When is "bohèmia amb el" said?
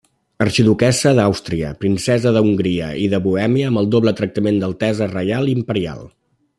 3.29-3.93